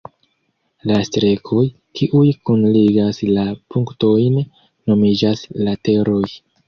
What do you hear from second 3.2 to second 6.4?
la punktojn, nomiĝas lateroj.